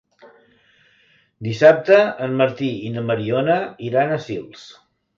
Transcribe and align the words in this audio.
Dissabte 1.49 2.01
en 2.29 2.35
Martí 2.41 2.73
i 2.91 2.93
na 2.97 3.07
Mariona 3.13 3.63
iran 3.93 4.19
a 4.19 4.23
Sils. 4.29 4.69